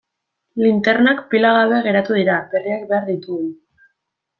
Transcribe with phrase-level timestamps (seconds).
[0.61, 3.51] Linternak pila gabe geratu dira, berriak behar ditugu.